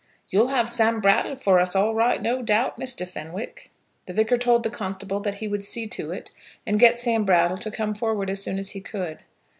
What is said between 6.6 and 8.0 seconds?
and get Sam Brattle to come